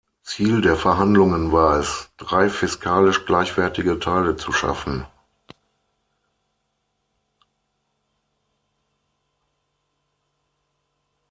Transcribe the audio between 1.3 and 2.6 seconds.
war es, drei